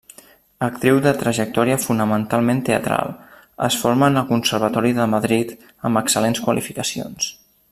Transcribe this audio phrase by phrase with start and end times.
[0.67, 3.13] Actriu de trajectòria fonamentalment teatral,
[3.67, 5.53] es forma en el Conservatori de Madrid,
[5.91, 7.33] amb excel·lents qualificacions.